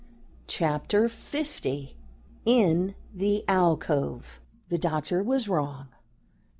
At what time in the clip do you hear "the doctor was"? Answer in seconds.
4.69-5.47